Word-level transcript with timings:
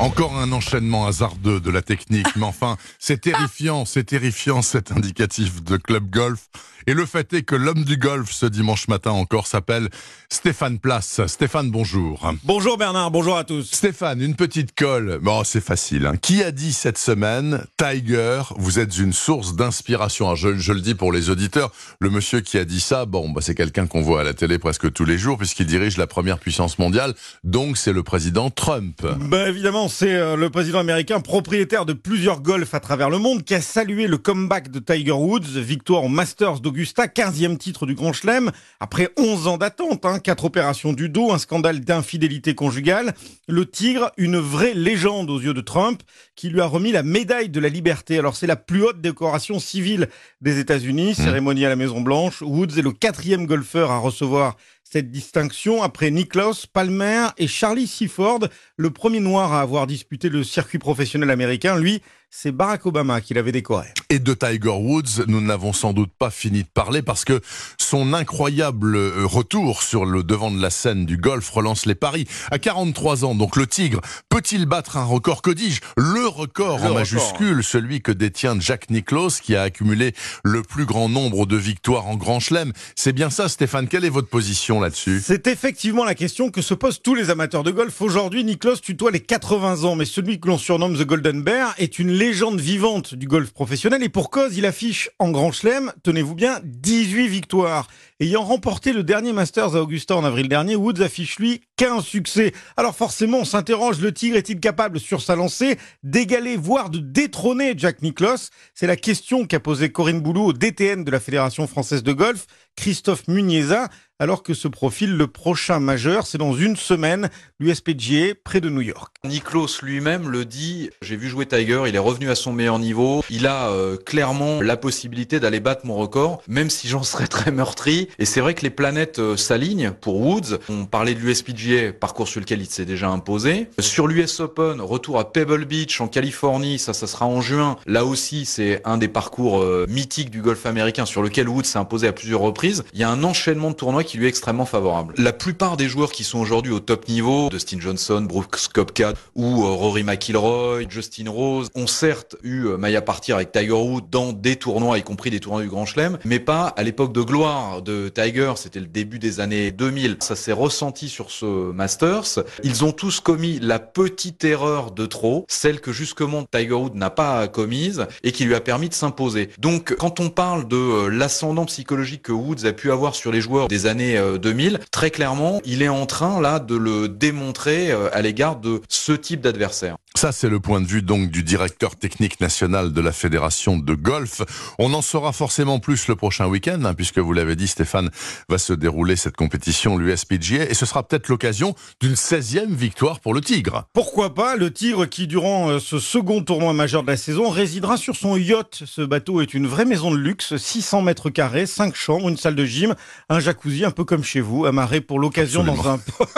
Encore 0.00 0.34
un 0.38 0.50
enchaînement 0.52 1.06
hasardeux 1.06 1.60
de 1.60 1.70
la 1.70 1.82
technique, 1.82 2.26
mais 2.36 2.44
enfin, 2.46 2.78
c'est 2.98 3.20
terrifiant, 3.20 3.84
c'est 3.84 4.04
terrifiant 4.04 4.62
cet 4.62 4.92
indicatif 4.92 5.62
de 5.62 5.76
club 5.76 6.08
golf. 6.08 6.48
Et 6.86 6.94
le 6.94 7.04
fait 7.04 7.34
est 7.34 7.42
que 7.42 7.54
l'homme 7.54 7.84
du 7.84 7.98
golf 7.98 8.32
ce 8.32 8.46
dimanche 8.46 8.88
matin 8.88 9.10
encore 9.10 9.46
s'appelle 9.46 9.90
Stéphane 10.30 10.78
Place. 10.78 11.20
Stéphane, 11.26 11.70
bonjour. 11.70 12.32
Bonjour 12.42 12.78
Bernard, 12.78 13.10
bonjour 13.10 13.36
à 13.36 13.44
tous. 13.44 13.70
Stéphane, 13.70 14.22
une 14.22 14.34
petite 14.34 14.74
colle. 14.74 15.18
Bon, 15.22 15.44
c'est 15.44 15.60
facile. 15.60 16.06
hein. 16.06 16.16
Qui 16.16 16.42
a 16.42 16.50
dit 16.52 16.72
cette 16.72 16.96
semaine, 16.96 17.66
Tiger, 17.76 18.40
vous 18.56 18.78
êtes 18.78 18.96
une 18.96 19.12
source 19.12 19.54
d'inspiration 19.54 20.24
Alors, 20.26 20.36
je, 20.36 20.56
je 20.56 20.72
le 20.72 20.80
dis 20.80 20.94
pour 20.94 21.12
les 21.12 21.28
auditeurs, 21.28 21.70
le 22.00 22.08
monsieur 22.08 22.40
qui 22.40 22.56
a 22.56 22.64
dit 22.64 22.80
ça, 22.80 23.04
bon, 23.04 23.28
bah, 23.28 23.42
c'est 23.42 23.54
quelqu'un 23.54 23.86
qu'on 23.86 24.00
voit 24.00 24.22
à 24.22 24.24
la 24.24 24.32
télé 24.32 24.58
presque 24.58 24.90
tous 24.90 25.04
les 25.04 25.18
jours, 25.18 25.36
puisqu'il 25.36 25.66
dirige 25.66 25.98
la 25.98 26.06
première 26.06 26.38
puissance 26.38 26.78
mondiale, 26.78 27.14
donc 27.44 27.76
c'est 27.76 27.92
le 27.92 28.02
président 28.02 28.48
Trump. 28.48 29.06
Ben 29.20 29.46
évidemment, 29.48 29.88
c'est 29.90 30.14
euh, 30.14 30.36
le 30.36 30.48
président 30.50 30.78
américain, 30.78 31.20
propriétaire 31.20 31.84
de 31.84 31.92
plusieurs 31.92 32.40
golfs 32.40 32.74
à 32.74 32.80
travers 32.80 33.10
le 33.10 33.18
monde, 33.18 33.44
qui 33.44 33.54
a 33.54 33.60
salué 33.60 34.06
le 34.06 34.16
comeback 34.16 34.70
de 34.70 34.78
Tiger 34.78 35.12
Woods, 35.12 35.58
victoire 35.58 36.04
au 36.04 36.08
Masters 36.08 36.60
d'Augusta, 36.60 37.06
15e 37.06 37.58
titre 37.58 37.86
du 37.86 37.94
Grand 37.94 38.12
Chelem, 38.12 38.50
après 38.78 39.10
11 39.18 39.48
ans 39.48 39.58
d'attente, 39.58 40.06
hein, 40.06 40.18
4 40.18 40.44
opérations 40.44 40.92
du 40.92 41.08
dos, 41.08 41.32
un 41.32 41.38
scandale 41.38 41.80
d'infidélité 41.80 42.54
conjugale. 42.54 43.14
Le 43.48 43.66
Tigre, 43.66 44.12
une 44.16 44.38
vraie 44.38 44.74
légende 44.74 45.28
aux 45.28 45.40
yeux 45.40 45.54
de 45.54 45.60
Trump, 45.60 46.02
qui 46.36 46.48
lui 46.48 46.60
a 46.60 46.66
remis 46.66 46.92
la 46.92 47.02
médaille 47.02 47.48
de 47.48 47.60
la 47.60 47.68
liberté. 47.68 48.18
Alors 48.18 48.36
c'est 48.36 48.46
la 48.46 48.56
plus 48.56 48.84
haute 48.84 49.00
décoration 49.00 49.58
civile 49.58 50.08
des 50.40 50.58
États-Unis, 50.58 51.14
cérémonie 51.14 51.66
à 51.66 51.68
la 51.68 51.76
Maison 51.76 52.00
Blanche. 52.00 52.42
Woods 52.42 52.78
est 52.78 52.82
le 52.82 52.92
quatrième 52.92 53.46
golfeur 53.46 53.90
à 53.90 53.98
recevoir 53.98 54.56
cette 54.92 55.10
distinction 55.12 55.82
après 55.82 56.10
Niklaus, 56.10 56.66
Palmer 56.66 57.28
et 57.38 57.46
Charlie 57.46 57.86
Seaford, 57.86 58.40
le 58.76 58.90
premier 58.90 59.20
noir 59.20 59.52
à 59.52 59.60
avoir 59.60 59.86
disputé 59.86 60.28
le 60.28 60.42
circuit 60.42 60.80
professionnel 60.80 61.30
américain. 61.30 61.78
Lui, 61.78 62.02
c'est 62.32 62.52
Barack 62.52 62.86
Obama 62.86 63.20
qui 63.20 63.34
l'avait 63.34 63.50
décoré. 63.50 63.88
Et 64.08 64.20
de 64.20 64.34
Tiger 64.34 64.68
Woods, 64.70 65.24
nous 65.26 65.40
n'avons 65.40 65.72
sans 65.72 65.92
doute 65.92 66.10
pas 66.16 66.30
fini 66.30 66.62
de 66.62 66.68
parler 66.72 67.02
parce 67.02 67.24
que 67.24 67.40
son 67.76 68.12
incroyable 68.14 68.94
euh, 68.96 69.24
retour 69.24 69.82
sur 69.82 70.04
le 70.04 70.22
devant 70.22 70.50
de 70.52 70.60
la 70.62 70.70
scène 70.70 71.06
du 71.06 71.16
golf 71.16 71.48
relance 71.50 71.86
les 71.86 71.96
paris. 71.96 72.26
À 72.52 72.58
43 72.60 73.24
ans, 73.24 73.34
donc 73.34 73.56
le 73.56 73.66
Tigre 73.66 74.00
peut-il 74.28 74.66
battre 74.66 74.96
un 74.96 75.04
record? 75.04 75.42
Que 75.42 75.50
dis-je? 75.50 75.80
Le 75.96 76.26
record 76.28 76.78
Le 76.78 76.84
en 76.84 76.86
record. 76.88 76.94
majuscule, 76.94 77.64
celui 77.64 78.00
que 78.00 78.12
détient 78.12 78.58
Jack 78.60 78.90
Nicklaus 78.90 79.40
qui 79.40 79.56
a 79.56 79.62
accumulé 79.62 80.14
le 80.44 80.62
plus 80.62 80.86
grand 80.86 81.08
nombre 81.08 81.46
de 81.46 81.56
victoires 81.56 82.06
en 82.06 82.16
Grand 82.16 82.38
Chelem. 82.38 82.72
C'est 82.94 83.12
bien 83.12 83.30
ça, 83.30 83.48
Stéphane. 83.48 83.88
Quelle 83.88 84.04
est 84.04 84.08
votre 84.10 84.28
position 84.28 84.80
là-dessus? 84.80 85.20
C'est 85.24 85.48
effectivement 85.48 86.04
la 86.04 86.14
question 86.14 86.50
que 86.50 86.62
se 86.62 86.74
posent 86.74 87.02
tous 87.02 87.16
les 87.16 87.30
amateurs 87.30 87.64
de 87.64 87.72
golf. 87.72 88.00
Aujourd'hui, 88.00 88.44
Niklaus 88.44 88.76
tutoie 88.80 89.10
les 89.10 89.20
80 89.20 89.82
ans, 89.84 89.96
mais 89.96 90.04
celui 90.04 90.38
que 90.38 90.46
l'on 90.46 90.58
surnomme 90.58 90.96
The 90.96 91.04
Golden 91.04 91.42
Bear 91.42 91.74
est 91.78 91.98
une 91.98 92.19
légende 92.20 92.60
vivante 92.60 93.14
du 93.14 93.26
golf 93.26 93.50
professionnel 93.50 94.02
et 94.02 94.10
pour 94.10 94.28
cause, 94.28 94.58
il 94.58 94.66
affiche 94.66 95.08
en 95.18 95.30
Grand 95.30 95.52
Chelem, 95.52 95.90
tenez-vous 96.02 96.34
bien, 96.34 96.60
18 96.64 97.28
victoires. 97.28 97.88
Ayant 98.20 98.42
remporté 98.42 98.92
le 98.92 99.02
dernier 99.02 99.32
Masters 99.32 99.74
à 99.74 99.80
Augusta 99.80 100.14
en 100.14 100.22
avril 100.22 100.46
dernier, 100.46 100.76
Woods 100.76 101.00
affiche 101.00 101.38
lui 101.38 101.62
15 101.78 102.04
succès. 102.04 102.52
Alors 102.76 102.94
forcément, 102.94 103.38
on 103.38 103.44
s'interroge, 103.46 104.02
le 104.02 104.12
Tigre 104.12 104.36
est-il 104.36 104.60
capable 104.60 105.00
sur 105.00 105.22
sa 105.22 105.34
lancée 105.34 105.78
d'égaler, 106.02 106.58
voire 106.58 106.90
de 106.90 106.98
détrôner 106.98 107.72
Jack 107.74 108.02
Nicklaus? 108.02 108.50
C'est 108.74 108.86
la 108.86 108.96
question 108.96 109.46
qu'a 109.46 109.58
posée 109.58 109.90
Corinne 109.90 110.20
Boulou 110.20 110.42
au 110.42 110.52
DTN 110.52 111.04
de 111.04 111.10
la 111.10 111.20
Fédération 111.20 111.66
française 111.66 112.02
de 112.02 112.12
golf, 112.12 112.44
Christophe 112.76 113.28
Muniesa, 113.28 113.88
alors 114.20 114.42
que 114.42 114.52
se 114.52 114.68
profile 114.68 115.16
le 115.16 115.26
prochain 115.26 115.80
majeur, 115.80 116.26
c'est 116.26 116.38
dans 116.38 116.52
une 116.52 116.76
semaine, 116.76 117.30
l'USPGA 117.58 118.34
près 118.44 118.60
de 118.60 118.68
New 118.68 118.82
York. 118.82 119.14
Niklos 119.24 119.80
lui-même 119.82 120.28
le 120.28 120.44
dit, 120.44 120.90
j'ai 121.00 121.16
vu 121.16 121.28
jouer 121.28 121.46
Tiger, 121.46 121.84
il 121.88 121.96
est 121.96 121.98
revenu 121.98 122.30
à 122.30 122.34
son 122.34 122.52
meilleur 122.52 122.78
niveau, 122.78 123.24
il 123.30 123.46
a 123.46 123.70
euh, 123.70 123.96
clairement 123.96 124.60
la 124.60 124.76
possibilité 124.76 125.40
d'aller 125.40 125.60
battre 125.60 125.86
mon 125.86 125.96
record, 125.96 126.42
même 126.48 126.68
si 126.68 126.86
j'en 126.86 127.02
serais 127.02 127.28
très 127.28 127.50
meurtri. 127.50 128.08
Et 128.18 128.26
c'est 128.26 128.40
vrai 128.40 128.52
que 128.52 128.62
les 128.62 128.70
planètes 128.70 129.18
euh, 129.18 129.38
s'alignent 129.38 129.92
pour 129.98 130.20
Woods. 130.20 130.58
On 130.68 130.84
parlait 130.84 131.14
de 131.14 131.20
l'USPGA, 131.20 131.94
parcours 131.94 132.28
sur 132.28 132.40
lequel 132.40 132.60
il 132.60 132.68
s'est 132.68 132.84
déjà 132.84 133.08
imposé. 133.08 133.68
Sur 133.78 134.06
l'US 134.06 134.40
Open, 134.40 134.82
retour 134.82 135.18
à 135.18 135.32
Pebble 135.32 135.64
Beach 135.64 135.98
en 136.02 136.08
Californie, 136.08 136.78
ça, 136.78 136.92
ça 136.92 137.06
sera 137.06 137.24
en 137.24 137.40
juin. 137.40 137.78
Là 137.86 138.04
aussi, 138.04 138.44
c'est 138.44 138.82
un 138.84 138.98
des 138.98 139.08
parcours 139.08 139.62
euh, 139.62 139.86
mythiques 139.88 140.30
du 140.30 140.42
golf 140.42 140.66
américain 140.66 141.06
sur 141.06 141.22
lequel 141.22 141.48
Woods 141.48 141.64
s'est 141.64 141.78
imposé 141.78 142.06
à 142.06 142.12
plusieurs 142.12 142.40
reprises. 142.40 142.84
Il 142.92 143.00
y 143.00 143.04
a 143.04 143.08
un 143.08 143.24
enchaînement 143.24 143.70
de 143.70 143.76
tournois 143.76 144.04
qui 144.09 144.09
lui 144.18 144.26
est 144.26 144.28
extrêmement 144.28 144.66
favorable. 144.66 145.14
La 145.16 145.32
plupart 145.32 145.76
des 145.76 145.88
joueurs 145.88 146.12
qui 146.12 146.24
sont 146.24 146.38
aujourd'hui 146.38 146.72
au 146.72 146.80
top 146.80 147.08
niveau, 147.08 147.48
Dustin 147.50 147.80
Johnson, 147.80 148.22
Brooks 148.22 148.68
Koepka 148.72 149.14
ou 149.34 149.64
euh, 149.64 149.70
Rory 149.70 150.02
McIlroy, 150.02 150.84
Justin 150.88 151.30
Rose, 151.30 151.68
ont 151.74 151.86
certes 151.86 152.36
eu 152.42 152.66
euh, 152.66 152.76
maille 152.76 152.96
à 152.96 153.02
partir 153.02 153.36
avec 153.36 153.52
Tiger 153.52 153.72
Woods 153.72 154.08
dans 154.10 154.32
des 154.32 154.56
tournois, 154.56 154.98
y 154.98 155.02
compris 155.02 155.30
des 155.30 155.40
tournois 155.40 155.62
du 155.62 155.68
Grand 155.68 155.86
Chelem, 155.86 156.18
mais 156.24 156.38
pas 156.38 156.68
à 156.68 156.82
l'époque 156.82 157.12
de 157.12 157.22
gloire 157.22 157.82
de 157.82 158.08
Tiger, 158.08 158.52
c'était 158.56 158.80
le 158.80 158.86
début 158.86 159.18
des 159.18 159.40
années 159.40 159.70
2000. 159.70 160.16
Ça 160.20 160.36
s'est 160.36 160.52
ressenti 160.52 161.08
sur 161.08 161.30
ce 161.30 161.72
Masters. 161.72 162.44
Ils 162.62 162.84
ont 162.84 162.92
tous 162.92 163.20
commis 163.20 163.58
la 163.60 163.78
petite 163.78 164.44
erreur 164.44 164.90
de 164.90 165.06
trop, 165.06 165.44
celle 165.48 165.80
que 165.80 165.92
justement 165.92 166.44
Tiger 166.44 166.74
Woods 166.74 166.94
n'a 166.94 167.10
pas 167.10 167.48
commise 167.48 168.06
et 168.22 168.32
qui 168.32 168.44
lui 168.44 168.54
a 168.54 168.60
permis 168.60 168.88
de 168.88 168.94
s'imposer. 168.94 169.50
Donc 169.58 169.94
quand 169.98 170.20
on 170.20 170.30
parle 170.30 170.68
de 170.68 170.76
euh, 170.76 171.08
l'ascendant 171.08 171.64
psychologique 171.66 172.22
que 172.22 172.32
Woods 172.32 172.66
a 172.66 172.72
pu 172.72 172.90
avoir 172.90 173.14
sur 173.14 173.32
les 173.32 173.40
joueurs 173.40 173.68
des 173.68 173.86
années 173.86 173.99
euh, 174.16 174.38
2000, 174.38 174.80
très 174.90 175.10
clairement, 175.10 175.60
il 175.64 175.82
est 175.82 175.88
en 175.88 176.06
train 176.06 176.40
là 176.40 176.58
de 176.58 176.76
le 176.76 177.08
démontrer 177.08 177.90
euh, 177.90 178.08
à 178.12 178.22
l'égard 178.22 178.56
de 178.56 178.80
ce 178.88 179.12
type 179.12 179.40
d'adversaire. 179.40 179.96
Ça, 180.16 180.32
c'est 180.32 180.48
le 180.48 180.58
point 180.58 180.80
de 180.80 180.86
vue 180.86 181.02
donc 181.02 181.30
du 181.30 181.44
directeur 181.44 181.96
technique 181.96 182.40
national 182.40 182.92
de 182.92 183.00
la 183.00 183.12
Fédération 183.12 183.78
de 183.78 183.94
golf. 183.94 184.42
On 184.78 184.92
en 184.92 185.02
saura 185.02 185.32
forcément 185.32 185.78
plus 185.78 186.08
le 186.08 186.16
prochain 186.16 186.46
week-end, 186.46 186.84
hein, 186.84 186.94
puisque 186.94 187.18
vous 187.18 187.32
l'avez 187.32 187.54
dit, 187.54 187.68
Stéphane, 187.68 188.10
va 188.48 188.58
se 188.58 188.72
dérouler 188.72 189.14
cette 189.14 189.36
compétition, 189.36 189.96
l'USPGA, 189.96 190.64
et 190.64 190.74
ce 190.74 190.84
sera 190.84 191.06
peut-être 191.06 191.28
l'occasion 191.28 191.74
d'une 192.00 192.14
16e 192.14 192.74
victoire 192.74 193.20
pour 193.20 193.34
le 193.34 193.40
Tigre. 193.40 193.84
Pourquoi 193.92 194.34
pas 194.34 194.56
le 194.56 194.72
Tigre 194.72 195.06
qui, 195.06 195.26
durant 195.26 195.70
euh, 195.70 195.78
ce 195.78 195.98
second 195.98 196.42
tournoi 196.42 196.72
majeur 196.72 197.02
de 197.02 197.08
la 197.08 197.16
saison, 197.16 197.48
résidera 197.48 197.96
sur 197.96 198.16
son 198.16 198.36
yacht. 198.36 198.82
Ce 198.84 199.02
bateau 199.02 199.40
est 199.40 199.54
une 199.54 199.68
vraie 199.68 199.84
maison 199.84 200.10
de 200.10 200.16
luxe, 200.16 200.56
600 200.56 201.02
mètres 201.02 201.30
carrés, 201.30 201.66
5 201.66 201.94
chambres, 201.94 202.28
une 202.28 202.36
salle 202.36 202.56
de 202.56 202.64
gym, 202.64 202.94
un 203.28 203.40
jacuzzi, 203.40 203.84
un 203.90 203.92
peu 203.92 204.04
comme 204.04 204.22
chez 204.22 204.40
vous, 204.40 204.66
amarré 204.66 205.00
pour 205.00 205.18
l'occasion 205.18 205.64
dans 205.64 205.88
un 205.88 205.98
port. 205.98 206.28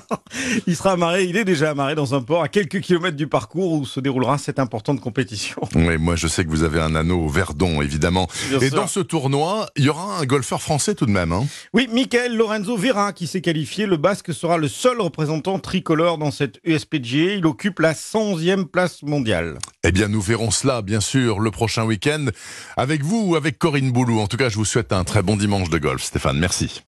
il 0.66 0.74
sera 0.74 0.92
amarré, 0.92 1.24
il 1.24 1.36
est 1.36 1.44
déjà 1.44 1.70
amarré 1.70 1.94
dans 1.94 2.14
un 2.14 2.22
port 2.22 2.42
à 2.42 2.48
quelques 2.48 2.80
kilomètres 2.80 3.18
du 3.18 3.26
parcours 3.26 3.72
où 3.72 3.84
se 3.84 4.00
déroulera 4.00 4.38
cette 4.38 4.58
importante 4.58 5.00
compétition. 5.00 5.60
Oui, 5.74 5.98
moi 5.98 6.16
je 6.16 6.28
sais 6.28 6.44
que 6.44 6.48
vous 6.48 6.62
avez 6.62 6.80
un 6.80 6.94
anneau 6.94 7.24
au 7.24 7.28
Verdon, 7.28 7.82
évidemment. 7.82 8.28
Bien 8.48 8.60
et 8.60 8.68
sûr. 8.68 8.76
dans 8.76 8.86
ce 8.86 9.00
tournoi, 9.00 9.68
il 9.76 9.84
y 9.84 9.88
aura 9.88 10.20
un 10.20 10.24
golfeur 10.24 10.62
français 10.62 10.94
tout 10.94 11.06
de 11.06 11.10
même. 11.10 11.32
Hein. 11.32 11.44
Oui, 11.74 11.88
Michael 11.92 12.36
Lorenzo 12.36 12.76
Vera 12.76 13.12
qui 13.12 13.26
s'est 13.26 13.40
qualifié. 13.40 13.86
Le 13.86 13.96
Basque 13.96 14.32
sera 14.32 14.56
le 14.56 14.68
seul 14.68 15.00
représentant 15.00 15.58
tricolore 15.58 16.18
dans 16.18 16.30
cette 16.30 16.60
USPGA. 16.64 17.34
Il 17.34 17.46
occupe 17.46 17.80
la 17.80 17.94
111e 17.94 18.64
place 18.64 19.02
mondiale. 19.02 19.58
Eh 19.82 19.90
bien, 19.90 20.08
nous 20.08 20.20
verrons 20.20 20.52
cela, 20.52 20.80
bien 20.80 21.00
sûr, 21.00 21.40
le 21.40 21.50
prochain 21.50 21.84
week-end, 21.84 22.26
avec 22.76 23.02
vous 23.02 23.30
ou 23.30 23.36
avec 23.36 23.58
Corinne 23.58 23.90
Boulou. 23.90 24.20
En 24.20 24.28
tout 24.28 24.36
cas, 24.36 24.48
je 24.48 24.56
vous 24.56 24.64
souhaite 24.64 24.92
un 24.92 25.02
très 25.04 25.22
bon 25.22 25.36
dimanche 25.36 25.68
de 25.68 25.78
golf, 25.78 26.02
Stéphane. 26.02 26.38
Merci. 26.38 26.80